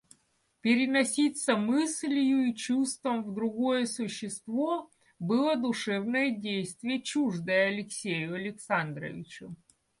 Переноситься 0.61 1.55
мыслью 1.55 2.45
и 2.47 2.55
чувством 2.55 3.23
в 3.23 3.35
другое 3.35 3.85
существо 3.85 4.89
было 5.19 5.55
душевное 5.55 6.31
действие, 6.31 7.03
чуждое 7.03 7.67
Алексею 7.67 8.33
Александровичу. 8.33 9.55